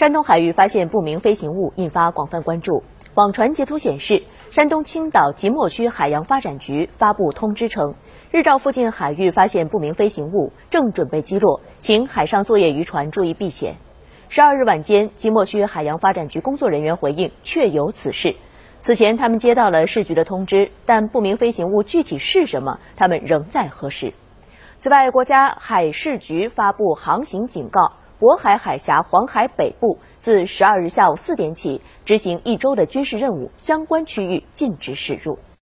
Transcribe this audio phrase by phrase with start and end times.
[0.00, 2.82] 山东海域发现不明飞行物，引发广泛关注。
[3.16, 7.94] 网传截图显示，山东青岛即墨区海洋发展局发布通知称，
[8.30, 13.76] 日照附近海域发现不明飞行物，正准备击落，请海上作业渔船注意避险。
[14.30, 18.34] 十二日晚间，即墨区海洋发展局工作人员回应，确有此事。
[18.78, 24.14] 此前，他们接到了市局的通知，但不明飞行物具体是什么，他们仍在核实。
[24.78, 27.92] 此外，国家海事局发布航行警告。
[28.20, 35.38] 渤海海峡、黄海北部自十二日下午四点起执行一周的军事任务，相关区域禁止驶入。